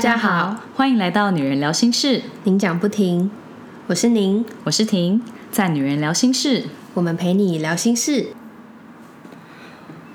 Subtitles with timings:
[0.00, 3.30] 大家好，欢迎来到女人聊心事，您讲不停，
[3.86, 5.20] 我是您，我是婷，
[5.52, 6.64] 在女人聊心事，
[6.94, 8.28] 我们陪你聊心事。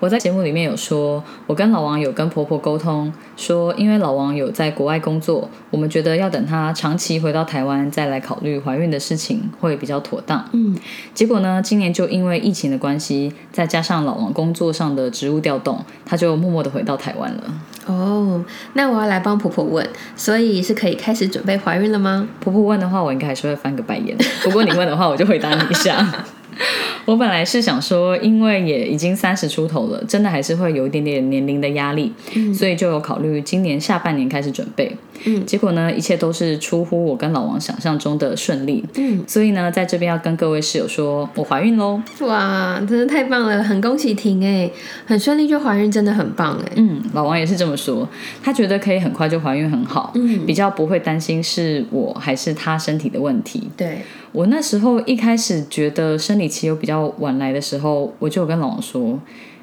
[0.06, 10.48] 我在节目里面有说，我跟老王有跟婆婆沟通，说因为老王有在国外工作，我们觉得要等他长期回到台湾再来考虑怀孕的事情会比较妥当。
[10.52, 10.78] 嗯，
[11.16, 17.44] 结果呢，今年就因为疫情的关系，再加上老王工作上的职务调动，他就默默的回到台湾了。
[17.88, 19.84] 哦，那我要来帮婆婆问，
[20.16, 22.28] 所以是可以开始准备怀孕了吗？
[22.40, 24.16] 婆婆问的话，我应该还是会翻个白眼。
[24.44, 26.08] 不过你问的话，我就回答你一下。
[27.06, 32.12] 我本来是想说，因为也已经三十出头了，真的还是会有一点点年龄的压力，
[32.54, 34.96] 所以就有考虑今年下半年开始准备。
[35.24, 38.84] 嗯，结果呢，一切都是出乎我跟老王想象中的顺利。
[38.96, 42.02] 嗯，所以呢，在这边要跟各位室友说，我怀孕喽！
[42.22, 44.70] 哇，真的太棒了，很恭喜婷哎，
[45.06, 46.72] 很顺利就怀孕，真的很棒哎。
[46.76, 48.08] 嗯，老王也是这么说，
[48.44, 53.70] 他觉得可以很快就怀孕很好，嗯比较不会担心是我还是他身体的问题。
[53.78, 54.00] 对，
[54.32, 59.20] 我那时候一开始觉得生理期有比较晚来的时候，我就有跟老王说，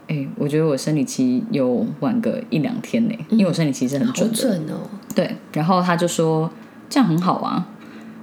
[0.09, 4.35] 哎、我觉得我生理期有晚个一两天呢，因为我生理期是很好准的。
[4.37, 4.89] 准哦。
[5.15, 6.51] 对，然后他就说
[6.89, 7.67] 这样很好啊。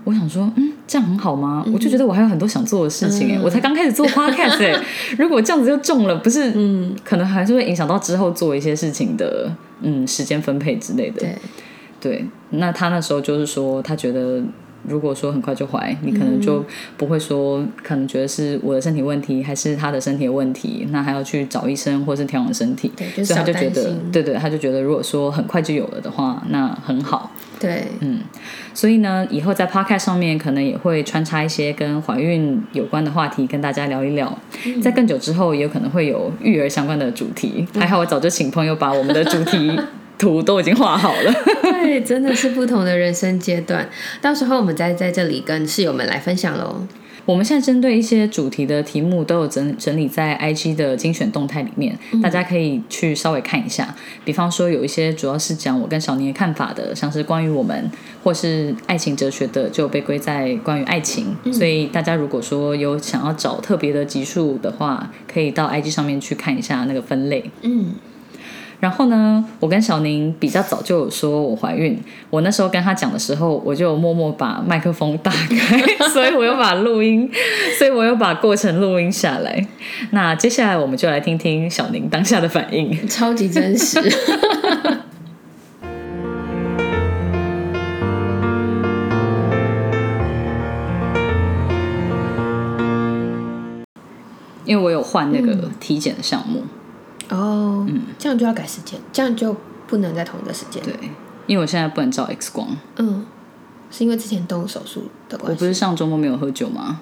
[0.06, 1.64] 我想说，嗯，这样很好吗？
[1.72, 4.84] 我就觉得我还有很多想做的事情哎、嗯我才刚开始做 podcast 哎、
[5.20, 11.20] 如果这样子就中了，不是，嗯，可能还是会影响到之后做一些事情的，嗯，时间分配之类的。
[11.20, 11.36] 对，
[12.00, 14.42] 对，那他那时候就是说，他觉得
[14.90, 16.66] 如果说很快就怀，你可能就
[16.98, 22.92] 不会说，可能觉得是我的身体问题，还是他的身体的问题，那还要去找医生或是调养身体。
[22.98, 27.32] 对就所以他就觉得对对，他就觉得如果说很快就有了的话，那很好。
[27.60, 28.22] 对，嗯，
[28.74, 34.34] 所以呢，以后在 podcast 上面可能也会穿插一些跟怀孕有关的话题，跟大家聊一聊。
[34.82, 37.68] 在更久之后，也有可能会有育儿相关的主题。
[37.74, 39.78] 还好我早就请朋友把我们的主题
[40.20, 41.34] 图都已经画好了。
[41.64, 43.90] 对，真的是不同的人生阶段，
[44.22, 46.86] 到时候我们再在这里跟室友们来分享喽。
[47.26, 53.94] 我们现在针对一些主题的题目都有整整理在 IG 的精选动态里面，大家可以去稍微看一下。
[54.26, 57.92] 比方说有一些主要是讲我跟小宁的看法的，像是关于我们
[58.24, 61.36] 或是爱情哲学的，就被归在关于爱情。
[61.54, 67.52] 所以大家如果说有想要找特别的集数的话，可以到 IG 上面去看一下那个分类。
[67.62, 67.94] 嗯，
[68.80, 77.30] 然后呢，我跟小宁比较早就有说我怀孕，我那时候跟他讲的时候，我就默默把麦克风打开，所以我又把录音，
[77.78, 79.68] 所以我又把过程录音下来。
[80.12, 82.98] 那接下来我们就来听听小宁当下的反应。
[83.08, 84.00] 超级真实。
[94.66, 96.62] 因为我有换那个体检的项目，
[97.30, 99.56] 哦，嗯这样就要改时间，这样就
[99.88, 100.84] 不能在同一个时间。
[100.84, 100.94] 对，
[101.48, 102.68] 因为我现在不能照 X 光，
[102.98, 103.26] 嗯，
[103.90, 105.54] 是因为之前动手术的关系。
[105.54, 107.00] 我不是上周末没有喝酒吗？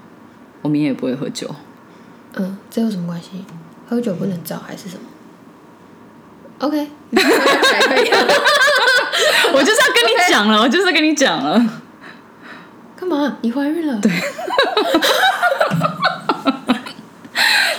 [0.62, 1.50] 我明天也不会喝酒。
[2.36, 3.46] 嗯，这有什么关系？
[3.90, 5.04] 喝酒不能照还是什么
[6.60, 6.90] ？OK。
[9.54, 11.58] 我就是要跟你讲了，我就是要跟你讲了。
[12.98, 13.38] 干嘛？
[13.42, 13.98] 你怀孕了？
[14.02, 14.12] 对，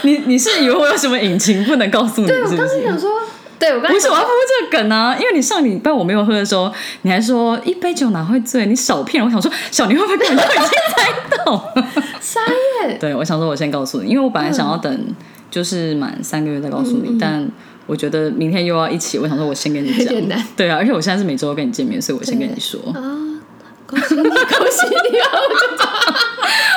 [0.02, 2.48] 你你是以为我有什么隐情不能告诉你，对我？
[2.48, 3.10] 刚才想说，
[3.58, 4.28] 对我刚才不是，我要铺
[4.60, 5.16] 这个梗啊！
[5.18, 6.72] 因为你上礼拜我没有喝的时候，
[7.02, 9.26] 你还说一杯酒哪会醉，你少骗人。
[9.26, 11.74] 我想说，小宁会不会根本就已经猜到？
[12.20, 12.40] 傻
[12.86, 12.98] 眼。
[12.98, 15.14] 对，我想说，我先告诉你，因为我本来想要等
[15.50, 17.48] 就是满三个月再告诉你，但
[17.86, 20.44] 我觉得明天又要一起，我想说，我先跟你讲 有点难。
[20.56, 22.78] 对啊，而且我现在是每周都跟你见面，所以我先跟你说。
[22.92, 23.00] 啊，
[23.88, 25.28] 恭喜你，恭喜你啊！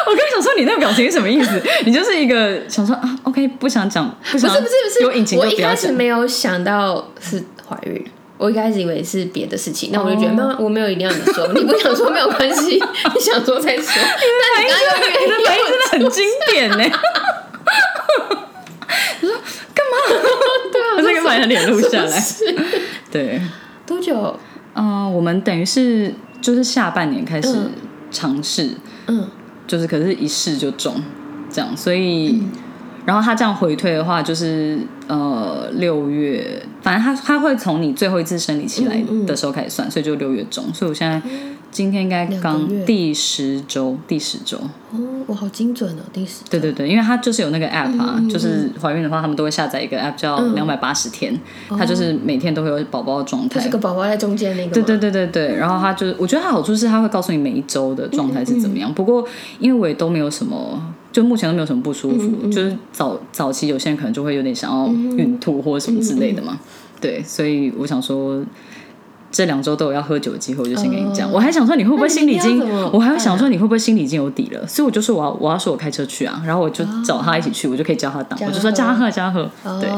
[0.08, 1.62] 我刚想说，你那个表情是什么意思？
[1.86, 5.56] 你就是一个想说啊，OK，不想讲，不不是不是不是，有隐情我一。
[5.58, 8.06] 开始没有想到是怀孕，
[8.38, 12.82] 我一开始以为是别的事情，那我就觉得哦没有，我没有一定要你说， 你不想说没有关系，
[13.14, 14.02] 你想说再说。
[14.56, 16.84] 但你刚刚又你的反应真的很经典呢。
[19.20, 19.36] 你说
[19.76, 19.98] 干嘛？
[20.72, 22.20] 对啊，我这个把你的脸录下来。
[22.20, 22.56] 是
[23.12, 23.42] 对，
[23.86, 24.40] 多久？
[24.74, 27.72] 嗯、我们等于是就是下半年开始嗯
[28.12, 28.72] 尝试，
[29.08, 29.28] 嗯，
[29.68, 30.96] 就是可是一试就中，
[31.50, 32.42] 这样，所以。
[33.04, 34.78] 然后他这样回退的话，就是
[35.08, 40.72] 呃六月，反正他他会从你最后一次生理期来的时候开始算，所以就六月中。
[40.72, 41.20] 所以我现在
[41.72, 44.58] 今天应该刚第十周，第十周。
[44.92, 46.44] 哦，我好精准哦，第十。
[46.50, 51.34] 对对对，因为它就是有那个 app 啊，就是怀孕的话，他们都会下载一个 app 叫嗯两百八十天，
[51.70, 53.70] 它就是每天都会有宝宝的状态它是。
[53.70, 54.72] 个宝宝在中间那个吗。
[54.74, 58.94] 对对对对对，然后它就是，我觉得它好处是它会告诉你每一周的状态是怎么样。
[58.94, 59.26] 不过
[59.60, 66.60] 因为我也都没有什么，就目前都没有什么不舒服，就是早早期有些人可能就会有点想要孕吐或者什么之类的嘛。
[67.00, 68.44] 对，所以我想说，
[69.32, 71.32] 这两周都有要喝酒的机会，我就先跟你讲。
[71.32, 72.60] 我还想说你会不会心里已经
[72.92, 79.50] 我还会想说你会不会心里已经有底了，所以我就说我要我要说我开车去啊，然后我就找他一起去，我就可以叫他挡，我就说叫他喝叫他喝，
[79.80, 79.90] 对，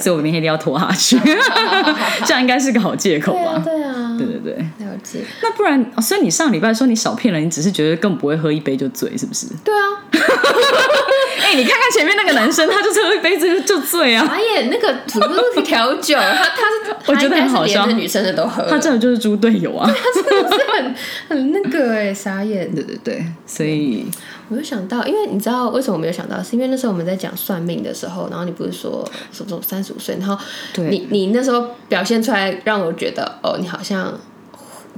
[0.00, 1.18] 所以我明天一定要拖他去，
[2.24, 3.60] 这样应该是个好借口吧？
[3.64, 4.54] 对啊，对对对。
[4.54, 5.20] 了解。
[5.42, 9.46] 那不然，哦所以你上礼拜说你少骗人，你只是觉得根本不会喝一杯就醉，是不是？
[9.64, 9.84] 对啊，
[11.42, 19.86] 哎、你看看前面那个男生，他就是喝一杯就就醉啊，傻眼那个主都是调酒，他他是 我觉得很好笑女生的都喝，他真的就是猪队友啊。
[19.92, 20.94] 他真的是很
[21.28, 22.74] 很那个哎，傻眼。
[22.74, 24.06] 对对对，所以
[24.48, 30.38] 我就想到，因为你知道为什么我没有想到，是因为那时候我们在讲算命的时候，然后你不是说什么什么三十五岁，然后
[30.72, 30.88] 对。
[30.88, 34.16] 你你那时候表现出来让我觉得，哦，你好像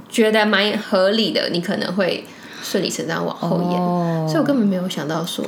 [0.07, 2.23] 觉得蛮合理的，你可能会
[2.61, 4.25] 顺理成章往后延，哦。
[4.27, 5.43] 所以我根本没有想到说，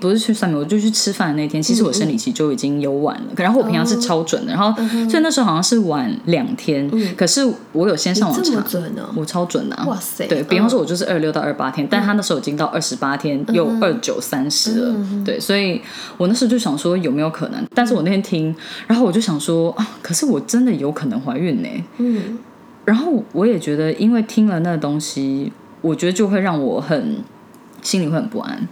[0.00, 4.74] 不是去算命，我就去吃饭的那天，其实我生理期就已经有晚了，然后我平常是超准的，然后
[5.08, 8.60] 所以那时候好像是晚两天，可是我有先上网查。
[8.62, 14.94] 准哦，我超准的、啊，哇塞对比方说，我就是二六到二八天，但他那时候已经到二十八天，又二九三十了，
[15.24, 15.80] 对，所以
[16.16, 18.54] 我那时候就想说有没有可能，但是我那天听，
[18.86, 21.68] 然后我就想说啊，可是我真的有可能怀孕呢，
[21.98, 22.38] 嗯。
[22.84, 27.18] 然后我也觉得，因为听了那个东西，我觉得就会让我很
[27.82, 28.66] 心里会很不安，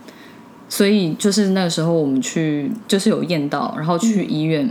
[0.68, 4.70] 所以就是那个时候我们去，就是有验到，然后去医院，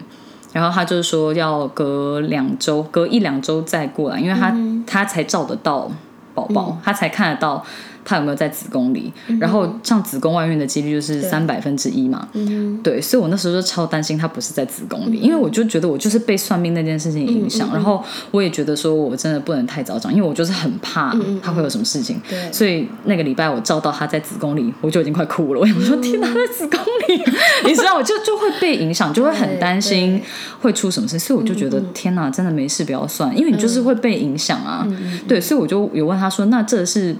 [0.51, 4.51] 然后他就是说要隔两周，隔一两周再过来，因为他、
[4.87, 5.91] 他才照得到
[6.33, 7.63] 宝宝，他才看得到。
[8.09, 9.13] 他有没有在子宫里？
[9.39, 22.51] 然后像子宫外孕的几率就是三百分之一嘛，嗯对，所以我那时候就超担心他不是在子宫里，因为我就觉得我就是被算命那件事情影嗯响，然后我也觉得说我真的不能太早长，因为我就是很怕他会有什么事情，嗯对。
[22.51, 26.01] 所以那个礼拜我照到他在子宫里，我就已经快哭了，我想说嗯。
[26.01, 27.23] 天哪，在子宫里，
[27.69, 30.19] 你知道，我就就会被影响，就会很担心
[30.61, 34.87] 会出什么事，所以我就觉得天哪，真的没事不要算，因为你就是会被影响啊，
[35.27, 37.15] 对，所以我就有问他说，那这是。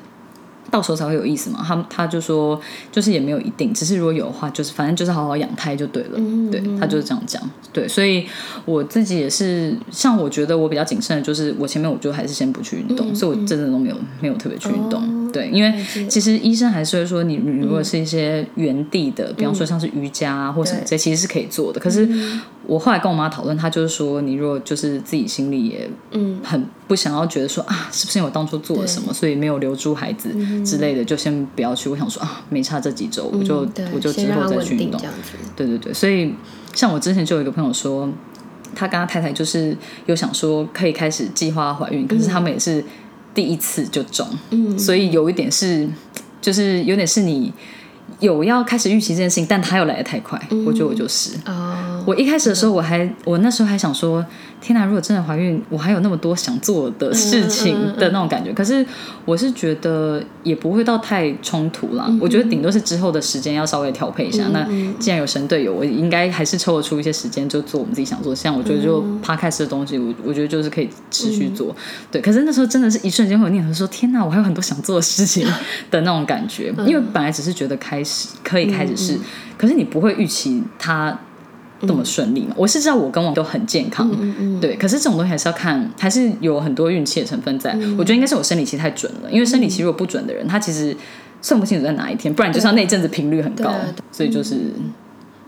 [0.72, 1.64] 到时候才会有意思嘛？
[1.66, 2.60] 他他就说，
[2.92, 6.20] 就是也没有一定，只是如果有的话，就是反正就是好好养胎就对了。
[6.52, 7.42] 对他就是这样讲。
[7.72, 8.26] 对，所以
[8.66, 15.19] 我自己也是，像我觉得我比较谨慎的，就是我前面我就还是先不去运动，所以我真的都没有没有特别去运动。
[15.32, 15.74] 对，因为
[16.10, 21.80] 其实医生还是会说你，如果是一些原地的，比方说像是瑜伽啊或什么这，其实是可以做的。
[21.80, 22.08] 可是
[22.66, 26.40] 我后来跟我妈讨论，她就是说，你如果就是自己心里也嗯。
[26.42, 30.30] 很不想要觉得说啊，是不是因为我当初做了什么，所以没有留住孩子
[30.66, 31.88] 之类的，就先不要去。
[31.90, 35.00] 我想说啊，没差这几周，我就嗯我就之后再去运动
[35.56, 36.34] 对对对，所以
[36.74, 38.10] 像我之前就有一个朋友说，
[38.74, 39.78] 他跟他太太就是
[40.08, 42.84] 有想说可以开始计划怀孕，可是他们也是
[43.34, 44.78] 第一次就中，嗯。
[44.78, 45.88] 所以有一点是，
[46.42, 47.52] 就是有点是你
[48.20, 51.32] 有要开始预期这件事情，但他又来的太快，我觉得我就是。
[51.46, 54.26] 哦，我一开始的时候，我还我那时候还想说，
[54.62, 54.86] 天哪！
[54.86, 58.52] 如果真的怀孕，我还有那么多想做的事情的那种感觉。
[58.54, 58.86] 可是
[59.26, 62.10] 我是觉得也不会到太冲突啦。
[62.20, 64.46] 我觉得顶多是之后的时间要稍微调配一下。
[64.52, 64.68] 那
[65.00, 68.36] 既然有神队友，我应该还是抽得出一些时间，就做我们自己想做的。
[68.36, 71.76] 像我觉得就 podcast 的东西，我我觉得就是可以持续做。
[72.12, 74.24] 对，可是那时候真的是一瞬间会有念头说，天哪！
[74.24, 75.48] 我还有很多想做的事情
[75.90, 76.74] 的那种感觉。
[76.86, 79.20] 因为本来只是觉得开始可以开始试，
[79.58, 81.20] 可是你不会预期它。
[81.82, 82.54] 那么顺利嘛？
[82.58, 84.12] 我是知道我跟我都很健康，
[84.60, 84.76] 对。
[84.76, 87.72] 可是这种东西还是要看，还是有很多运气的成分在。
[87.98, 90.94] 我觉得应该是我生理期太准了，因为生理期如果不准的人，他其实
[91.42, 93.74] 算不清楚在哪一天，不然就像那一阵子频率很高
[94.12, 94.58] 所以就是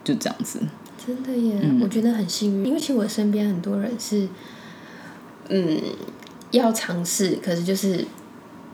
[0.05, 0.62] 就这样子。
[1.05, 4.29] 真的耶，嗯我觉得很幸运，因为其实我身边很多人是，
[5.50, 5.81] 嗯，
[6.51, 8.05] 要尝试，可是就是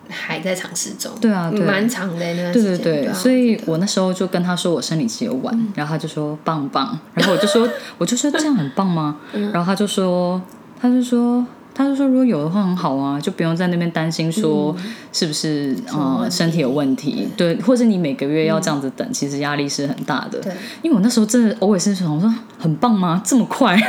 [0.09, 1.59] 还在尝试中，对啊对。
[1.61, 9.17] 蛮长的那段对时间，对对，啊所以我那时候就跟他说我生理期有晚，然后他就说棒棒，然后我就说我就说这样很棒吗？
[9.33, 10.41] 然后他就说
[10.79, 11.45] 他就说
[11.77, 14.75] 他就说如果有的话很好啊，就不用在那边担心说
[15.13, 16.35] 是不是呃么问题。
[16.35, 20.39] 身体有问题，对，或者你每个月要这样子等，其实压力是很大的。
[20.39, 20.51] 对。
[20.81, 23.21] 因为我那时候真的偶尔是想我说很棒吗？
[23.23, 23.79] 这么快，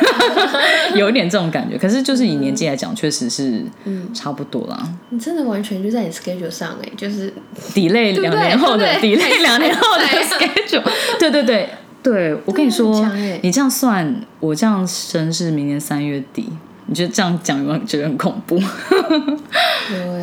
[0.94, 1.78] 有一点这种感觉。
[1.78, 3.64] 可是就是以年纪来讲，确实是
[4.12, 4.86] 差不多啦。
[5.08, 7.32] 你真的完全就在你 schedule 上哎，就是
[7.72, 10.82] delay 两年后的 delay 两年后的 schedule，
[11.18, 11.70] 对对对。
[12.00, 16.48] 对，我跟你说欸，你这样算，我这样生是明年三月底。
[16.88, 18.58] 你觉得这样讲有没有觉得很恐怖？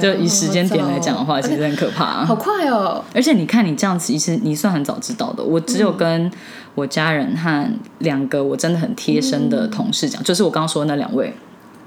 [0.01, 2.25] 就以时间点来讲的话，其实很可怕、啊。
[2.25, 5.43] 好快哦，而且你看，你这样子，其实你算很早知道的。
[5.43, 6.29] 我只有跟
[6.73, 11.33] 我家人和两个我真的很贴身的同事讲，就是我刚刚说的那两位。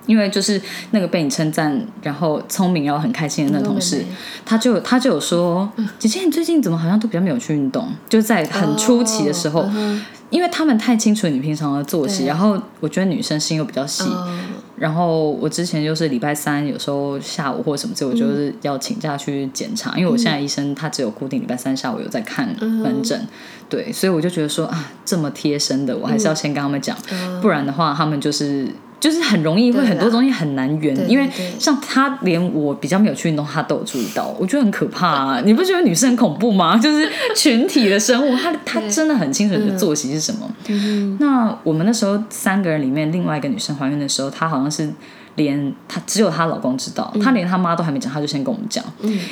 [0.07, 0.59] 因为就是
[0.93, 4.03] 那个被你称赞，然后聪明，然后很开心的那个同事
[4.43, 7.87] 他就他就有说，姐姐你最近怎么好像都比较没有去运动？
[8.09, 9.69] 就在很初期的时候，
[10.31, 14.27] 因为他们太清楚你平常的作息，然后我觉得女生心又比较细，哦
[14.79, 23.27] 然后我之前就是礼拜三有时候下午或什么之后，我就是要请假去检查，因为我现在医生他只有固定礼拜三下午有在看门诊，
[23.69, 26.97] 对，所以我就觉得说啊，这么贴身的，我还是要先跟他们讲，
[27.43, 28.69] 不然的话他们就是。
[29.00, 35.43] 就是很容易会很多东西很难圆，因为像他连我比较没有去运动，他都有注意到，我觉得很可怕啊！
[35.45, 36.76] 你不觉得女生很恐怖吗？
[36.83, 40.50] 就是群体的生物，她她真的很清楚你的作息是什么。
[41.21, 44.88] 那我们那时候三个人里面，另外一个女生怀孕的时候，她好像是
[45.37, 48.85] 连她只有她老公知道，她连她妈都还没讲，她就先跟我们讲，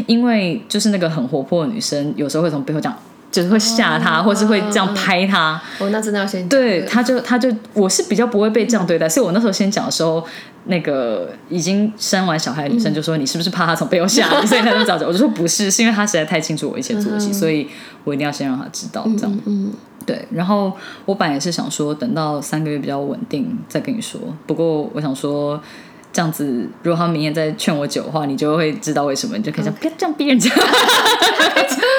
[0.06, 2.96] 因为就是那个很活泼的女生，有时候会从背后讲。
[3.30, 5.60] 就是会吓他，或是会这样拍他。
[5.78, 10.24] 哦，那真的要先对，他就他就我是比较不会被这样对待，所以我那时候先讲的时候，
[10.64, 15.06] 那个已经生完小孩的女生就说：“你是不是怕他从背后吓你？”所以他就早讲。
[15.06, 17.68] 我就说不是，是因为他实在太清楚我一些作息，所以
[18.04, 19.40] 我一定要先让他知道这样。
[19.44, 19.72] 嗯，
[20.06, 20.26] 对。
[20.32, 20.72] 然后
[21.04, 24.20] 我本来也是想说，等到三个月比较稳定再跟你说。
[24.46, 25.60] 不过我想说。
[26.12, 30.50] 这样子，如果他明年再劝我酒的话，你就会知道为什么，你就可以讲不要这样逼人家。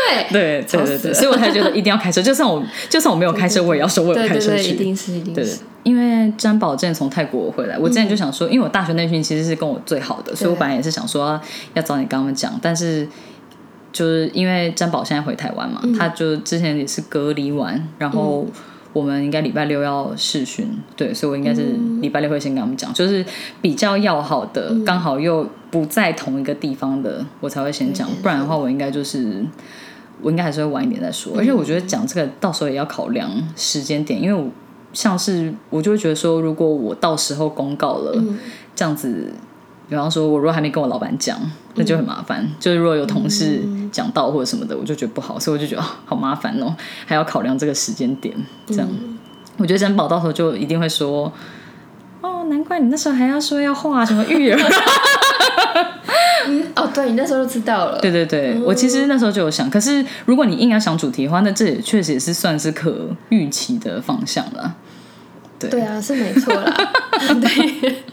[0.07, 2.21] 对对对对对，所以我才觉得一定要开车。
[2.21, 4.71] 就算我 就算我没有开车，我也要说我有开车去。
[4.71, 5.59] 一定是一定是。
[5.83, 11.39] 因为詹宝之前从泰国回来，我之前就想说，因为我大学那群其实是跟我最好的，所以我本来也是想说
[11.73, 13.07] 要找你跟他们讲，但是
[13.93, 18.45] 就是因为詹宝现在回台湾嘛，他就之前也是隔离完，然后。
[18.93, 21.61] 我们应该礼拜六要试训，对，所以我应该是
[22.01, 23.23] 礼拜六会先跟他们讲，就是
[23.61, 29.45] 比较要好的，刚好又不在同一个地方的，我才会先讲，不然的话，我应该就是
[30.21, 31.33] 我应该还是会晚一点再说。
[31.37, 34.49] 而且我觉得讲这个到时候也要考量时间点，因为我
[34.93, 38.23] 像是我就会觉得说，如果我到时候公告了
[38.75, 39.33] 这样子。
[39.89, 41.39] 比方说，我如果还没跟我老板讲，
[41.75, 42.45] 那就很麻烦。
[42.59, 48.35] 就是如果有同事讲到或者什么的，我就觉得不好，所以我就觉得好麻烦哦，还要考量这个时间点。
[48.65, 48.89] 这样，
[49.55, 51.31] 我觉得珍宝到时候就一定会说：“哦，
[52.49, 54.59] 难怪你那时候还要说要画什么育儿。
[56.47, 57.99] ”嗯，哦，对你那时候就知道了。
[57.99, 64.75] 对对对，我其实那时候就有想，可是如果你硬要想主题的话，那这也确实也是算是可预期的方向了。
[65.59, 66.73] 对对啊，是没错啦。
[67.41, 68.03] 对，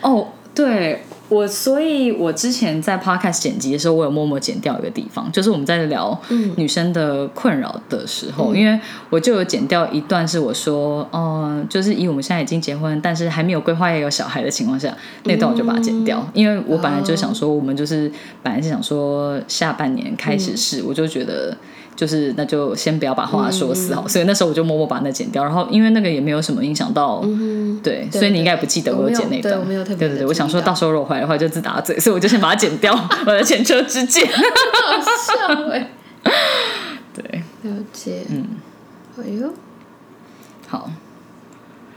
[0.00, 0.28] 哦。
[0.54, 6.18] 对我，所以我之前在 podcast 剪辑的时候，我有默默剪掉一个地方，就是我们在聊
[6.56, 8.78] 女生的困扰的时候，因为
[9.10, 18.10] 我就有剪掉一段，是我说，哦，就是以我们现在已经结婚，但是还没有规划要有小孩的情况下，那段我就把它剪掉，因为我本来就想说，我们就是
[18.42, 21.56] 本来是想说下半年开始试，我就觉得。
[21.98, 27.20] 就是那就先不要把话说死好，所以那时候我就默默把那剪掉，然后因为那个也没有什么影响到，
[27.82, 32.94] 对，所以你应该不记得我有剪那段，对对对，我想说到时候如果坏的话就自打嘴，所以我就先把它剪掉，
[33.26, 35.90] 我的前车之鉴，好笑哎，
[37.12, 38.46] 对，了解，嗯，
[39.18, 39.52] 哎呦，
[40.68, 40.88] 好，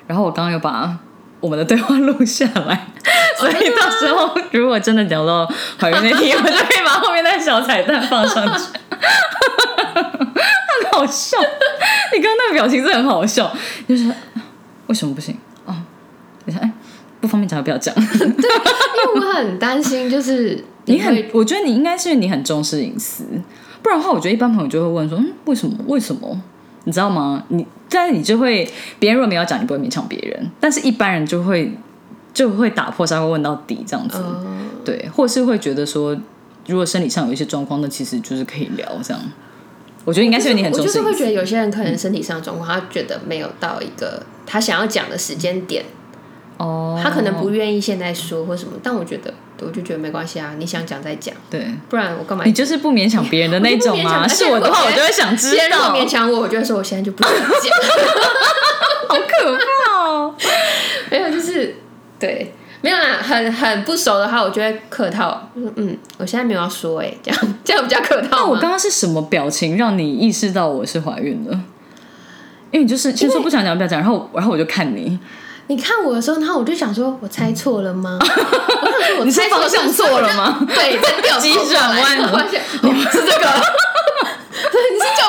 [0.08, 0.98] 然后我刚刚又把
[1.40, 2.88] 我们的对话录下来，
[3.38, 5.48] 所以到时候如果真的聊到
[5.80, 8.64] 怀孕那天，我就可以把后面那个小彩蛋放上去。
[11.02, 11.38] 很好笑，
[12.16, 13.52] 你刚刚那个表情是很好笑，
[13.88, 14.12] 就是
[14.88, 15.36] 为什么不行？
[15.66, 15.76] 哦，
[16.46, 16.72] 你看，哎，
[17.20, 17.94] 不方便讲就不要讲。
[17.96, 23.24] 对，因为我很担心，就是 你很，我觉得你应该是你很重视隐私，
[23.82, 25.76] 不然的话，我觉得一般朋友就会问说，嗯，为什么？
[25.88, 26.42] 为什么？
[26.84, 27.44] 你知道吗？
[27.50, 28.68] 你但是你就会，
[29.00, 31.72] 别人如果没有讲，你不会勉强别人，但是一般人就会
[32.34, 34.20] 就会打破砂锅问到底这样子，
[34.84, 36.18] 对，或是会觉得说。
[36.68, 39.20] 如果生理上有一些状况，那其实就是可以聊这样。
[40.04, 40.88] 我觉得应该是你很重视。
[40.88, 45.86] 我就是会觉得有些人可能身体上的状况，他觉得没有到一个他想要讲的时间点。
[46.58, 47.00] 哦。
[47.02, 51.34] 他可能不愿意现在说或什么，但我觉得，我就觉得没关系啊，你想讲再讲。
[51.50, 51.66] 对。
[51.90, 52.44] 不然我干嘛？
[52.46, 54.28] 你就是不勉强别人的那种 吗？
[54.28, 55.94] 是我的话，我就会想知道。
[55.94, 57.50] 勉强我，我就会说我现在就不想讲。
[59.08, 60.36] 好可怕哦！
[61.10, 61.76] 没有，就是
[62.18, 62.54] 对。
[62.82, 68.30] 没有啦，很很不熟的话，我就会客套，嗯，我现在没有要说，哎，这样这样比较客套。
[68.32, 71.54] 那我刚刚是什么表情让你意识到我是怀孕了？
[72.72, 75.20] 因为你就是先说不想讲，不要讲，然后然后我就看你，
[75.68, 78.18] 你看我的时候，然后我就想说，我猜错了吗？
[79.20, 80.66] 我猜方向错了吗？
[80.74, 82.62] 对，在掉急转弯，发现
[83.12, 83.81] 是这个。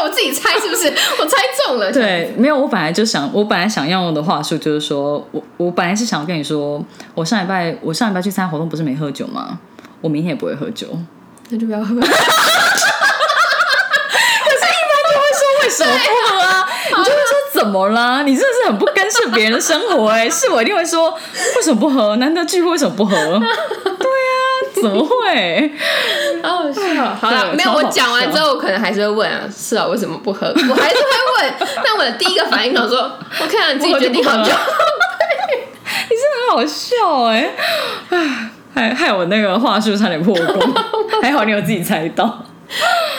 [0.02, 0.88] 我自己猜是不是？
[1.18, 1.92] 我猜中了。
[1.92, 9.58] 对，没有，我本来就想，我本来想要的话术就是说，我我本来是想跟你说，我上礼拜我上礼拜去参加活动不是没喝酒吗？
[10.00, 10.88] 我明天也不会喝酒，
[11.50, 11.94] 那就不要喝。
[11.94, 12.18] 可是，一
[14.88, 15.98] 般就会说为什么不
[16.34, 16.66] 喝啊？
[16.88, 18.22] 你就会说怎么啦？
[18.22, 20.28] 你真的是很不干涉别人的生活哎！
[20.30, 21.10] 是我一定会说
[21.56, 22.16] 为什么不喝？
[22.16, 23.14] 难得聚会为什么不喝？
[23.14, 23.46] 对啊，
[24.82, 25.72] 怎么会？
[26.42, 30.46] 好好笑，好了，没有我讲完之后，我可能还是会问啊，是啊，为什么不喝？
[30.48, 31.54] 我还是会问。
[31.84, 32.98] 但我的第一个反应，我说，
[33.40, 34.52] 我看到你自己决定好就。
[36.08, 37.50] 你是很好笑哎，
[38.10, 40.74] 唉，害害我那个话术差点破功，
[41.22, 42.44] 还好你有自己猜到。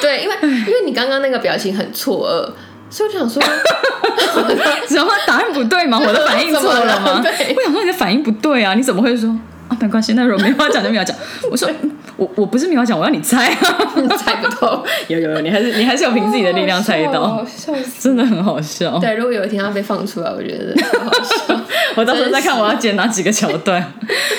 [0.02, 2.52] 对，因为因为你刚刚那个表情很错愕，
[2.90, 3.42] 所以我就想说，
[4.90, 6.00] 然后答案不对吗？
[6.04, 7.22] 我的反应错了吗？
[7.24, 9.30] 对我想说你的反应不对啊，你怎么会说
[9.68, 9.78] 啊？
[9.80, 11.16] 没关系，那如果没话讲就没有讲。
[11.52, 11.70] 我说
[12.16, 13.78] 我我不是没有讲，我要你猜啊，
[14.18, 14.84] 猜不透。
[15.08, 18.08] 有有有，你还是你还是有凭自己的力量猜得到，好笑死！
[18.10, 18.98] 真的很好笑。
[19.00, 21.60] 对，如果有一天要被放出来，我觉得很好笑。
[21.96, 23.94] 我到时候再看我要剪哪几个桥段，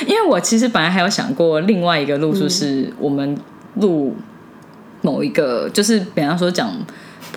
[0.06, 3.36] 因为我其实本来还有想过另外一个路数，是我们
[3.74, 4.16] 录
[5.02, 6.72] 某一个，就是比方说讲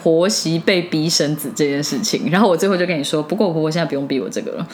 [0.01, 4.67] 婆媳被逼生子这件事情，然后我最后就跟你说，不过我婆婆现在不用逼我这个了，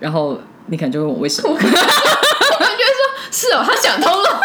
[0.00, 1.80] 然后你可能就问我为什么，我就会说
[3.30, 4.40] ：“是哦，他想通了。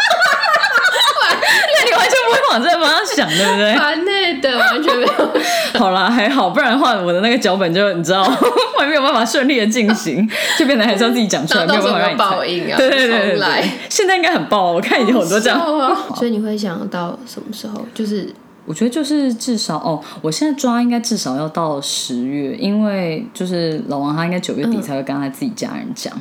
[1.76, 3.74] 那你完全不会往这个方向想，对不”对？
[3.76, 5.30] 烦内的，完全没有。
[5.78, 8.22] 好啦，还好，不然的话，我的那个脚本就你知道，
[8.78, 12.76] 还没有办法顺利的进行，就变得还是要自己讲出来， 没有办法让你猜报应啊！
[12.76, 15.60] 对对对来，现在应该很爆，我看已经有很多这样。
[16.16, 17.84] 所以你会想到什么时候？
[17.94, 18.28] 就是
[18.66, 26.12] 我觉得就是至少哦，我现在抓应该至少要到十月，因为就是老王他应该九月底才会跟他自己家人讲。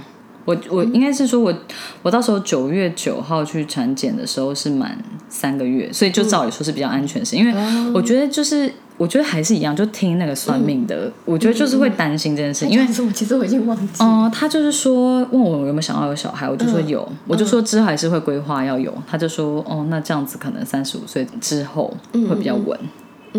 [0.46, 1.54] 我我应该是说我
[2.02, 4.98] 我到时候九月九号去产检的时候是满
[5.30, 14.04] 三个月，所以就照理说是比较安全性，因为我觉得就是我觉得还是一样，就听那个算命的，我觉得就是会担心这件事，因为其实我已经忘记。
[14.04, 22.78] 哦、他就是说问我有没有想要有小孩，我就说有，我就说之后还是会规划要有，他就说哦，那这样子可能三十五岁之后会比较稳。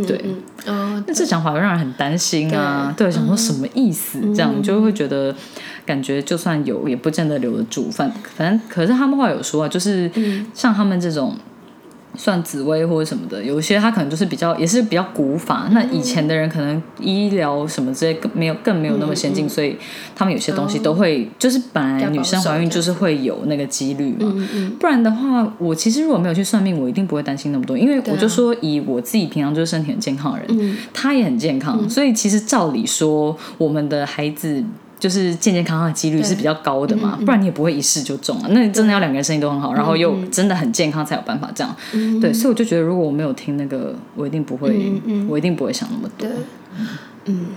[0.02, 0.24] 对，
[0.66, 2.92] 那这想法会让人很担心啊。
[2.96, 4.20] 对，想说什么意思？
[4.34, 5.34] 这样就会觉得，
[5.86, 7.90] 感觉就算有，也不见得留得住。
[7.90, 10.10] 反反正，可是他们话有说啊，就是
[10.52, 11.36] 像他们这种。
[12.16, 15.68] 算紫薇或者什么的，有一些他可能就是比较也是比较古法。
[15.72, 19.76] 那以前的人可能医疗什么之类更没有更没有那么先进，所以
[20.14, 24.32] 他们有些东西都会就是本来女生怀孕就是会有那个几率嘛。
[24.78, 34.64] 不然的话，我其实如果没有去算命，我一定不会担心那么多，因为我就说以我自己平常就是身体很健康的人，他也很健康，所以其实照理说我们的孩子。
[35.04, 38.48] 就是健健康康的几率是比较高的嘛，不然你也不会一试就中了。
[38.48, 41.76] 那你真的要两个人身体都很好，然后又真的很健康才有办法这样。
[42.22, 44.94] 对，所以我就觉得，如果我没有听那个，我一定不会，
[45.28, 46.26] 我一定不会想那么多。
[47.26, 47.48] 嗯，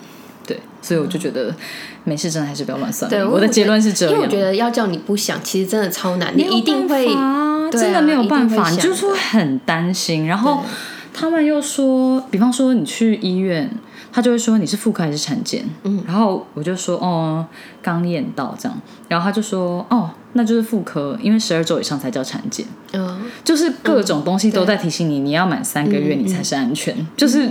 [0.45, 1.55] 对，所以我就觉得
[2.03, 3.09] 没事，真的还是不要乱算。
[3.09, 4.13] 对，我的结论是这样。
[4.13, 7.07] 因为我觉得要叫你不想，其实真的超难，你一定会，
[7.71, 10.27] 真的没有办法，你就是会很担心。
[10.27, 10.65] 然后
[11.13, 13.71] 他们又说，比方说你去医院。
[14.17, 17.45] 他就会说你是妇科还是产检，嗯，然后我就说哦，
[17.83, 18.75] 刚验到这样，
[19.07, 27.43] 然后他就说哦，那就是妇科，因为十二周以上才叫产检，嗯，就是各种东西都在提醒你，你要满三个月你才是安全，就是，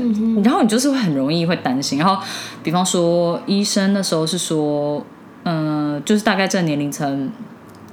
[0.42, 2.20] 然后你就是会很容易会担心，然后
[2.64, 5.06] 比方说医生那时候是说，
[5.44, 7.30] 嗯，就是大概这个年龄层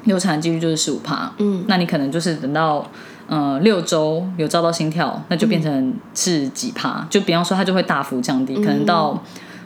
[0.06, 2.90] 流产几率就是十五趴，嗯，那你可能就是等到。
[3.28, 7.08] 呃，六周有遭到心跳，那就变成是几趴？
[7.10, 9.24] 就比方说，它就会大幅降低，可能到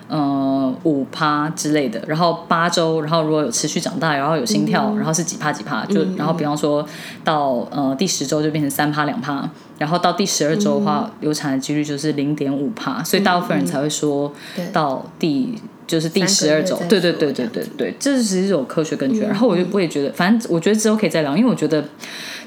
[0.07, 1.99] 呃五趴之类的。
[2.07, 5.83] 然后八周，然后如果有持续长大，然后有心跳，然后是几趴几趴？
[5.85, 6.87] 就然后比方说
[7.23, 13.03] 到呃第十周就变成三趴两趴，然后到第十二周的话，流产的几率就是零点五趴。
[13.03, 14.31] 所以大部分人才会说
[14.71, 15.55] 到第
[15.87, 19.21] 就是第十二周，对对对对对对，这是有科学根据。
[19.21, 21.83] 然后我就我也觉得，反正我觉得之后可以再聊，因为我觉得。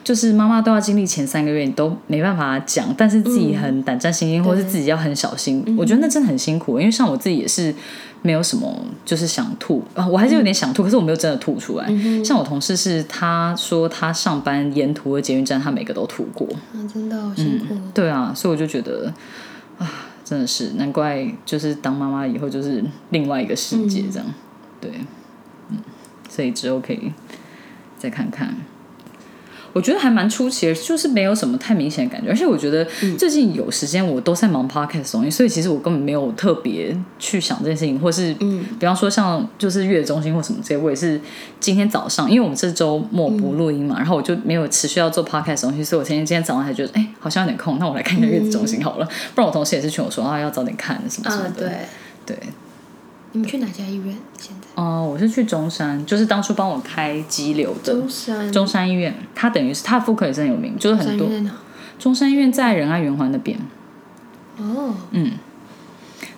[0.03, 5.63] 就是妈妈都要经历前三个月，你都没办法讲，但是自己很胆战心惊，或是自己要很小心。
[5.79, 7.75] 我觉得那真的很辛苦，因为像我自己也是
[8.23, 11.87] 没有什么，就是想吐啊，我还是有点想吐，可是我没有真的吐出来。
[12.25, 16.49] 像我同事是，他说他上班沿途的捷运站，他每个都吐过，
[16.93, 17.77] 真的好辛苦。
[17.93, 19.13] 对啊，所以我就觉得
[19.79, 19.87] 啊，
[20.25, 24.27] 真的是难怪，就是当妈妈以后就是另外一个世界这样。
[24.81, 24.91] 对，
[25.69, 25.77] 嗯，
[26.29, 27.13] 所以之后可以
[27.99, 28.57] 再看看。
[29.73, 32.87] 我觉得还蛮出奇的，就是没有什么太明显的感觉，而且我觉得
[33.19, 41.21] 最近有时间我都在忙 podcast 东西，所以其实我根本没有特别去想这件事情，或是嗯，比方说像就是月子中心或什么这些，我也是
[41.61, 51.69] 今天早上，因为我们这周末不录音嘛，然后我就没有持续要做 podcast 东西，所以我今天今天早上才觉得，哎，好像有点空，那我来看一下月子中心好了，不然我同事也是劝我说啊，要早点看什么什么的，
[52.27, 52.37] 对。
[52.37, 52.39] 对。
[53.33, 54.17] 你们去哪家医院？
[54.39, 54.83] 现在？
[54.83, 59.15] 哦，我是去中山，就是当初帮我开肌瘤的中山中山医院。
[59.35, 61.29] 它等于是它妇科也是很有名，就是很多。
[61.99, 63.59] 中山医院在仁爱圆环那边。
[64.59, 64.95] 哦。
[65.13, 65.33] 嗯。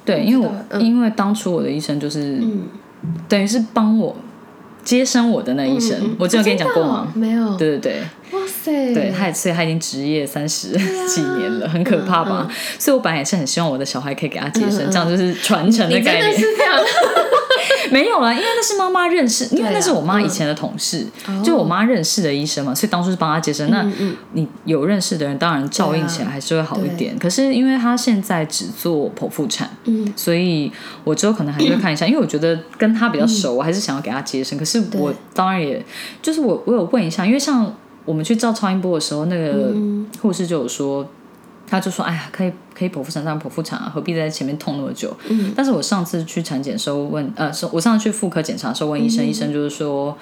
[0.04, 2.42] 对，因为我因为当初我的医生就是，
[3.28, 4.16] 等于是帮我
[4.82, 7.12] 接生我的那医生，我之前跟你讲过吗？
[7.14, 7.56] 没有。
[7.56, 8.02] 对对对。
[8.32, 8.94] 哇塞！
[8.94, 10.68] 对，他也所以他已经职业三十
[11.08, 12.48] 几年了，很可怕吧？
[12.78, 16.34] 所以我本来也是很希望我的小孩可以给他接生，这样就是传承的概念。
[16.34, 16.80] 是这样。
[17.90, 21.06] 没有了，因为那是妈妈认识，因为那是我妈以前的同事，
[21.44, 23.70] 就我妈认识的医生嘛，所以当初是帮她接生。
[23.70, 23.86] 那
[24.32, 27.18] 你有认识的人，当然照应起来还是会好一点。
[27.18, 30.72] 可是因为她现在只做剖腹产，嗯，所以
[31.04, 34.58] 我之后可能还是会看一下，因为我觉得跟她比较熟，我还是想要给她接生。
[34.58, 35.84] 可是我当然也
[36.22, 37.72] 就是我我有问一下，因为像
[38.04, 39.74] 我们去照超音波的时候，那个
[40.20, 41.06] 护士就有说。
[41.64, 45.54] 他就说：“哎呀，可以可以剖腹产，当然剖腹产啊，何必在前面痛那么久？”嗯。
[45.56, 50.14] 但是我上次去产检时候问，呃，我上次去妇科检查时候问医生，医生就是说，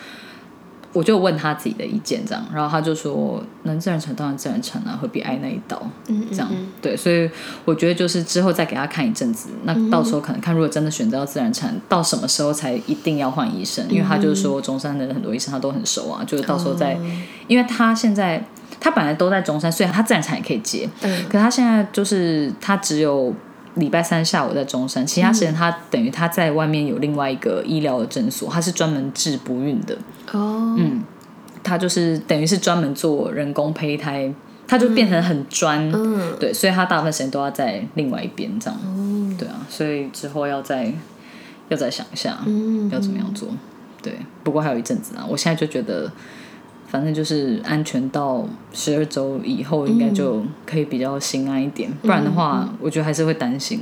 [0.92, 6.50] 我就问他自己的意见这样，然后他就说：“能自然成当然自然成啊，何必挨那一刀？”嗯这样
[6.82, 7.30] 对，所以
[7.64, 13.86] 我觉得就是之后再给他看一阵子，那到时候可能看，如果真的选择要自然产，到什么时候才一定要换医生？
[13.88, 16.98] 因为他就是说中山的很多医生他都很熟啊，就是到时候再，
[17.46, 18.42] 因为他现在。
[18.82, 23.30] 他本来都在中山，虽然他自然产也可以接，嗯，可他现在就是他只有
[23.74, 29.96] 礼拜三下午在中山，其他时间他等于他在外面有另外一个医疗的诊所，他是专门治不孕的。
[30.32, 31.02] 哦，嗯，
[31.62, 34.32] 他就是等于是专门做人工胚胎，
[34.66, 40.92] 他就变成很专，嗯，对，所以他大部分时间都要在另外一边这样，哦，对啊，所以之后要再
[41.68, 43.48] 要再想一下，嗯，要怎么样做，
[44.02, 46.10] 对，不过还有一阵子啊，我现在就觉得。
[46.90, 51.88] 反正就是安全到十二周以后，应该就可以比较心安一点。
[52.02, 53.80] 不然的话，我觉得还是会担心。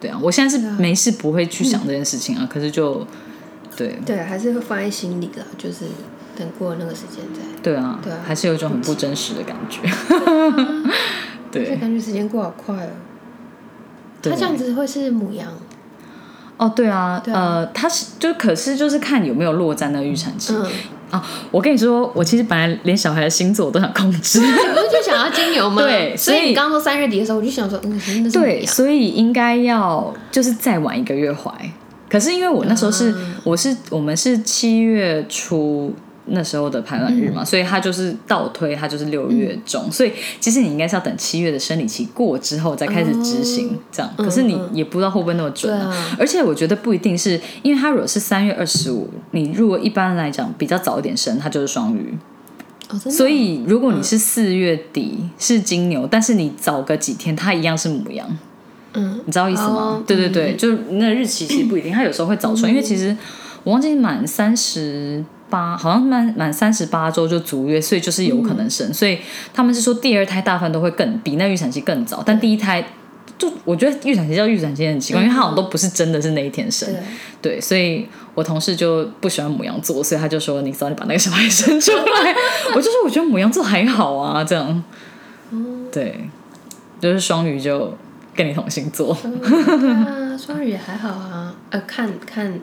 [0.00, 2.48] 对啊，我现在是没事不会去想这件事情啊。
[2.48, 3.04] 可是就
[3.76, 5.86] 对对，还是会放在心里的，就是
[6.36, 7.40] 等过那个时间再。
[7.60, 9.80] 对啊，对啊，还是有一种很不真实的感觉。
[11.50, 12.90] 对，感觉时间过好快哦。
[14.22, 15.52] 他这样子会是母羊？
[16.56, 20.54] 哦，对啊，呃，他是就可是就是看有没有落在那预产期。
[21.14, 25.80] 啊，我跟你说，我其实本来连小孩的星座我都想控制，你不是就想要金牛吗？
[25.86, 31.52] 对，所以你刚刚说三月底的时候，我就想说，嗯，真的是对，所以应该要就是再晚一个月怀。
[32.08, 35.94] 可是因为我那时候是，我是我们是七月初。
[36.26, 44.10] 那时候的排卵日嘛，所以它就是倒推，它就是六月中，所以其实你应该是要等七月的生理期过之后再开始执行这样。
[44.16, 46.16] 可是你也不知道会不会那么准啊。
[46.18, 52.14] 而且我觉得不一定是因为它如果是三月二十五，你如果一般来讲比较早一点生，它就是双鱼。
[53.10, 58.26] 所以如果你是四月底是金牛，但是你早个几天，它一样是母羊。
[58.94, 60.02] 嗯，你知道意思吗？
[60.06, 63.14] 对对对，就那日期其实不一定，它有时候会早出，因为其实
[63.62, 65.22] 我忘记满三十。
[65.50, 68.92] 八好像满满三十八周就足月，所以就是有可能生。
[68.92, 69.18] 所以
[69.52, 72.84] 他们是说第二胎大部分都会更比那预产期更早，但第一胎
[73.36, 76.88] 就我觉得预产期叫预产期很奇怪，因为他好像都不是真的是那一天生。
[77.42, 82.34] 对，所以我同事就不喜欢母羊座，所以他就说你早点把那个小孩生出来。
[82.74, 84.82] 我就说我觉得母羊座还好啊，这样。
[85.92, 86.28] 对，
[87.00, 87.96] 就是双鱼就
[88.34, 89.12] 跟你同星座。
[89.12, 91.54] 啊，双鱼也还好啊。
[91.70, 92.58] 呃，看看，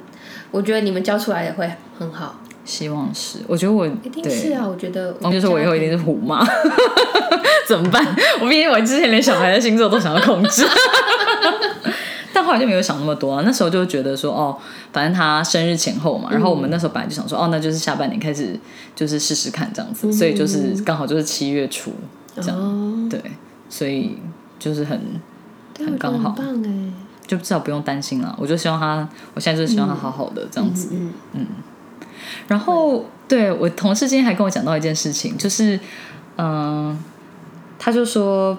[0.52, 2.42] 我觉得你们教出来也会很好。
[2.64, 6.46] 希望是，我觉得我一定是啊，我觉得，我就是我以后一定是虎妈，
[7.68, 8.06] 怎么办？
[8.40, 10.64] 我毕竟我之前连小孩的星座都想要控制，
[12.32, 13.42] 但后来就没有想那么多啊。
[13.46, 14.58] 那时候就觉得说，哦，
[14.94, 18.58] 反正他生日前后嘛，然后我们那时候本来就想说，哦，那就是下半年开始
[18.96, 21.92] 就是试试看这样子，所以就是刚好就是七月初
[22.36, 23.20] 这样，对，
[23.70, 24.18] 所以
[24.60, 25.02] 就是很
[25.80, 26.94] 很刚好，棒哎，
[27.26, 28.36] 就至少不用担心了。
[28.40, 31.14] 我就希望他，我现在就是希望他好好的这样子，嗯。
[31.34, 31.48] 嗯。
[32.52, 35.80] 然后，对我同事今天还跟我讲到一件事情，就是，
[36.38, 37.02] 嗯，
[37.80, 38.58] 他就说，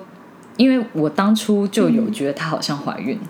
[0.56, 3.20] 因为我当初就有觉得她好像怀孕，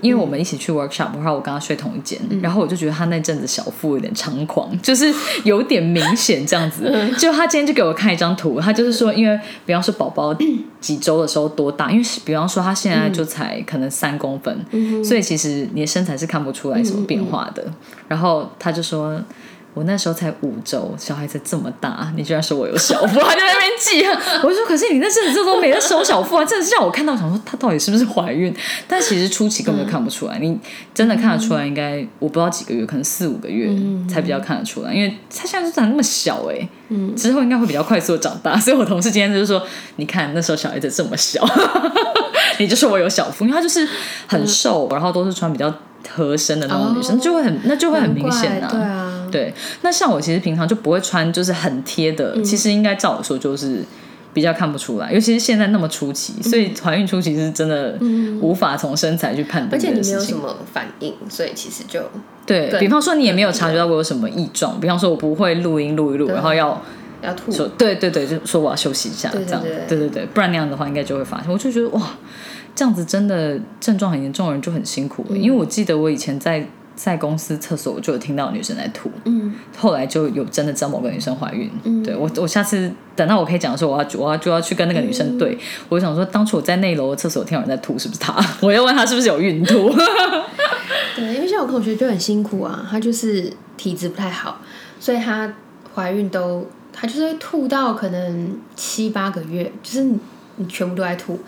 [0.00, 5.12] 因为我们一起去 workshop，然后我跟她睡同一间，然后我就觉得她那阵子小腹有点猖狂，就是
[5.44, 6.90] 有点明显这样子。
[7.18, 10.34] 就他今天就给我看一张图，他就是说，因为比方说宝宝
[10.80, 17.62] 几周的时候多大，因为比方说他现在就才可能三公分，所以其实你的身材是看不出来什么变化的。
[18.08, 19.20] 然后他就说。
[19.76, 24.40] 我那时候才五周，小孩子这么大，你居然说我有小腹，还在那边记恨。
[24.42, 28.56] 我就说，可是你那阵子这都没在收小腹啊，真的是让我看到，想说她到底是不是怀孕？
[28.88, 30.58] 但其实初期根本看不出来，你
[30.94, 33.68] 真的看得出来，应该我不知道几个月，可能四五个月
[34.08, 36.66] 才比较看得出来，因为她现在就长那么小哎，
[37.14, 38.58] 之后应该会比较快速的长大。
[38.58, 39.62] 所以我同事今天就是说，
[39.96, 41.46] 你看那时候小孩子这么小，
[42.58, 43.86] 你就说我有小腹，因为她就是
[44.26, 45.70] 很瘦，然后都是穿比较。
[46.08, 48.68] 合身的那种女生就会很，那就会很明显啊。
[48.70, 49.05] 对啊，
[49.36, 49.54] 对。
[49.82, 52.40] 那像我其实平常就不会穿，就是很贴的。
[52.42, 53.84] 其实应该照我说，就是
[54.32, 55.12] 比较看不出来。
[55.12, 57.98] 尤其是现在那么初期，所以怀孕初期是真的
[58.40, 59.78] 无法从身材去判断。
[59.78, 62.00] 而且你没有什么反应，所以其实就
[62.46, 64.80] 对比方说，你也没有察觉到我有什么异状。
[64.80, 66.82] 比方说，我不会录音录一录，然后要
[67.22, 67.52] 要吐。
[67.52, 71.50] 说对对对，就说我要休息一下，这样对对对，不然那样的话应该就会发现。
[71.52, 72.02] 我就觉得哇。
[72.78, 76.62] 这样子真的症状很严重的人就很辛苦，因为我记得我以前在
[76.96, 85.56] 在公司厕所我就有听到女生在吐，嗯，后来就有真的知道某个女生怀孕，嗯，对我我下次等到我可以讲的时候，我要我要就要去跟那个女生对，
[85.90, 88.34] 我想说当初我在内楼厕所听到人在吐，是不是她？
[88.62, 89.90] 我要问她是不是有孕吐？
[91.14, 94.58] 对，因为像我同学就很辛苦啊，她就是体质不太好，
[94.98, 95.52] 所以她
[95.94, 100.02] 怀孕都她就是会吐到可能七八个月，就是
[100.56, 101.38] 你全部都在吐，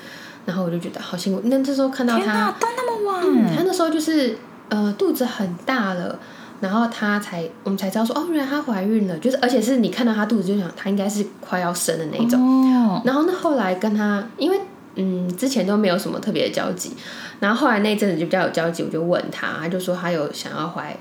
[0.45, 1.41] 然后我就觉得好辛苦。
[1.45, 4.37] 那这时候看到她都那么晚，她那时候就是。
[4.69, 6.19] 呃，肚子很大了，
[6.61, 12.39] 然后她才我们才知道说，哦，原来她怀孕了，就是而且是你看到她肚子就想她应该是快要生的那种。
[12.41, 13.03] 哦。
[13.05, 14.61] 然后那，后来跟她，因为
[14.97, 16.93] 嗯之前都没有什么特别的交集，
[17.41, 20.95] 然后后来那阵子就比较有交集，我就问她，她就说她有想要怀，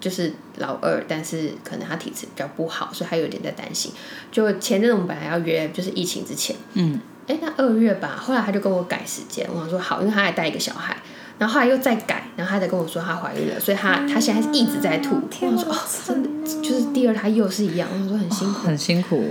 [0.00, 3.92] 就是老二，但是可能她体质比较不好，所以她有点在担心。
[4.32, 10.96] 就前阵子我们本来要约，就是疫情之前，嗯，哎，那二月吧，后来她就跟我改时间，我想说好，因为她还带一个小孩。
[11.38, 15.16] 然后后来又再改，然后她才跟我说她怀孕了，所以她她现在是一直在吐。
[15.42, 16.28] 我说哦，真的
[16.62, 17.86] 就是第二胎又是一样。
[17.92, 19.22] 我说很辛苦，很辛苦。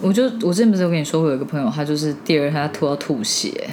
[0.00, 3.68] 我就我之前不是有跟你说，我有一个朋友，他就是第二胎吐到吐血，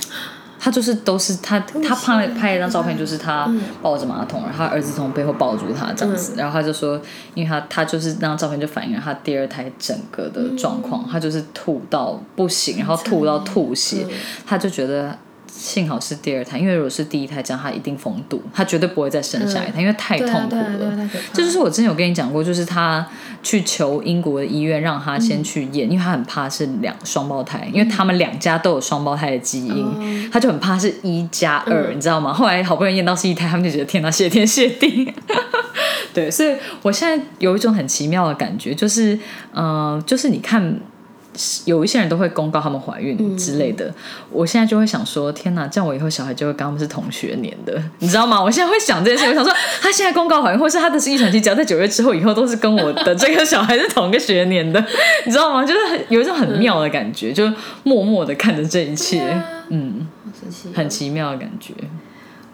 [0.60, 3.48] 他就是都是他他拍拍一张照片，就是他
[3.82, 7.00] 抱着马桶，然后他儿子从背后抱住他这样子，然后他就说，
[7.36, 14.06] 因为他他就是那张照片就反映了他第二胎整个的状况，他就是吐到不行，然后吐到吐血，
[14.48, 15.16] 他就觉得。
[15.58, 21.10] 幸好是第二胎，因为如果是第一胎，这样他一定封肚，他绝对不会再生下一胎，因为太痛苦了。
[21.34, 23.06] 这就是我之前有跟你讲过，就是他
[23.42, 32.32] 去求英国的医院让他先去验，因为他很怕是两双胞胎，因为他们两家都有双胞胎的基因，他就很怕是一加二，你知道吗？
[32.32, 35.12] 后来好不容易验到是一胎，他们就觉得天哪，谢天谢地。
[36.14, 39.18] 对，所以我现在有一种很奇妙的感觉，就是，
[39.54, 40.80] 嗯，就是你看。
[41.66, 43.94] 有一些人都会公告他们怀孕之类的，
[44.32, 48.42] 我现在就会想说，天哪，这样我以后小孩就会跟他们是同学年的，你知道吗？
[48.42, 54.84] 我现在会想这件事，我想说，他现在公告怀孕，或是他的是遗传期，只要在九月之后，以后都是跟我的这个小孩是同一个学年的，
[55.26, 55.66] 你知道吗？
[55.66, 57.52] 就是很有一种很妙的感觉，就
[57.84, 59.22] 默默的看着这一切，
[59.70, 60.08] 嗯，
[60.74, 61.74] 很奇妙的感觉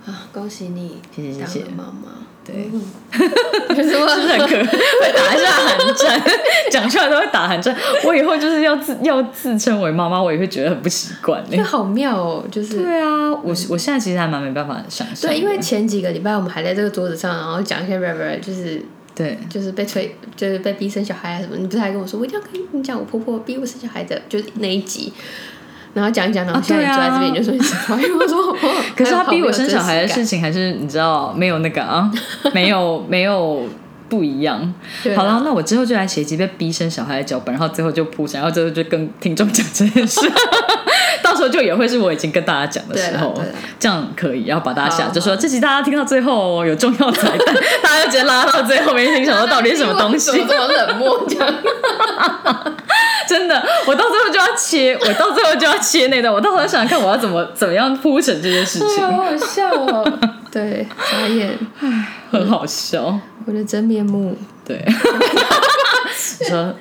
[0.05, 0.27] 啊！
[0.33, 2.32] 恭喜你，谢谢谢谢妈妈。
[2.45, 6.21] 对，是不 是很可会打一下寒战？
[6.69, 7.73] 讲出来都会打寒战。
[8.03, 11.41] 我以后就是要自要自称为妈妈，我也会觉得很不习惯。
[11.49, 15.29] 那好妙哦，就是对啊，我我现在其实还蛮没办法想象。
[15.29, 18.83] 对，因为前几个礼拜我们还在这个桌子上，然后讲一些 rap，就是
[19.15, 21.55] 对，就是被催，就是被逼生小孩啊什么。
[21.55, 25.13] 你不是还跟我说，我一定要跟你讲我婆婆逼我生小孩的，就是那一集。
[25.93, 28.11] 然后讲一讲，然后现在坐在这边就说你是怀孕。
[28.17, 28.55] 我说，
[28.95, 32.09] 可是他逼我生小孩的事情，还是你知道没有那个啊，
[32.53, 33.63] 没有没有
[34.09, 34.73] 不一样。
[35.15, 40.21] 好了，那我之后就来写几被逼生小孩的脚本，然后最后就铺上，然后最后就跟听众讲这件事。
[41.43, 43.33] 到时候就也会是我已经跟大家讲的时候，
[43.79, 51.53] 这样可以，然后把大家吓，就说这集大家听到最后有重要彩蛋， 大家就直接拉到最后，没听想说到底是什么东西， 这么冷漠这样。
[53.27, 59.05] 真的，我到最后就要切，我到最后就要切那段，我到时候想想看我要怎么怎么样铺成这件事情。
[59.05, 60.19] 好好笑哦，
[60.51, 64.37] 对，眨眼，唉，很好笑，我的真面目。
[64.65, 64.81] 对，
[66.39, 66.73] 你说。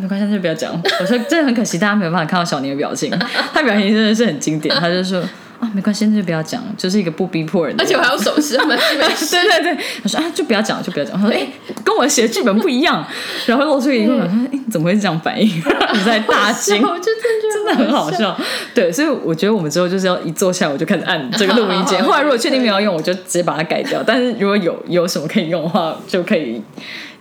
[0.00, 0.72] 没关系，就不要讲。
[1.00, 3.10] 我说真的很可惜，大家没有办法看到小宁的表情。
[3.52, 4.74] 他表情真的是很经典。
[4.76, 5.20] 他就说
[5.60, 7.74] 啊，没关系，那就不要讲，就是一个不逼迫人。
[7.78, 9.84] 而且我还有手势，他们 对对对。
[10.02, 11.16] 他说啊，就不要讲，就不要讲。
[11.16, 11.46] 他说哎，
[11.84, 13.06] 跟我写的剧本不一样。
[13.46, 15.46] 然后露出一个，他说哎，怎么会这样反应？
[15.48, 18.36] 你在大惊，我就真的很好笑。
[18.74, 22.02] 对，所以我觉得我们之后就是要一坐下，我就开始按这个录音键。
[22.02, 24.02] 后来如果确定没有用，我就直接把它改掉。
[24.04, 26.60] 但是如果有有什么可以用的话，就可以。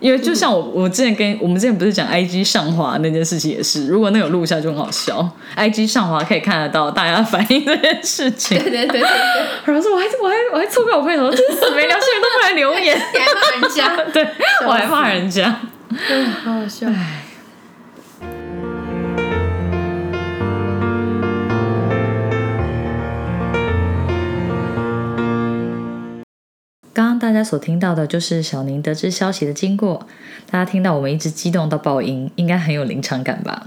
[0.03, 5.25] 因为就像我，我之前跟我们之前不是讲 I G 上滑那件事情也是，如果那有录下就很好笑。
[5.55, 8.59] I G 上滑可以看得到大家 反应这件事情。
[8.59, 9.09] 对对对对。
[9.63, 13.95] 然后说我还我还我还错怪我朋友说，真是没良心人都不来留言，你还骂人家？
[14.11, 14.27] 对，
[14.67, 15.61] 我还骂人家。
[15.89, 16.87] 对，好好笑。
[26.93, 30.05] 刚刚大家所听到的就是小宁得知消息的经过。
[30.51, 33.65] 大家听到我们一直激动到爆音，应该很有临场感吧？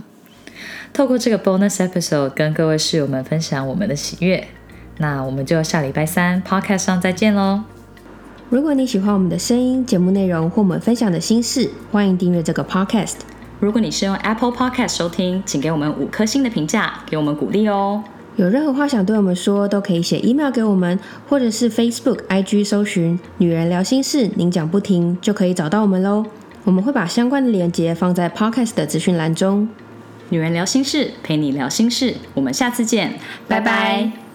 [0.92, 4.46] 透过这个 bonus episode 跟各位室友们分享我们的喜悦。
[4.98, 7.64] 那我们就下礼拜三 podcast 上再见喽！
[8.48, 13.16] 如果你喜欢我们的声音、节目内容或我们分享的心事，欢迎订阅这个 podcast。
[13.58, 18.04] 如果你是用 Apple Podcast 收听，请给我们五颗星的评价，给我们鼓励哦！
[18.36, 26.24] 有任何话想对我们说，都可以写 email 给我们，或者是 Facebook、IG 搜寻“女人聊心事”，您讲不停就可以找到我们喽。
[26.64, 29.68] 我们会把相关的链接放在 Podcast 的资讯栏中。
[30.28, 33.14] 女人聊心事，陪你聊心事，我们下次见，
[33.48, 34.25] 拜拜。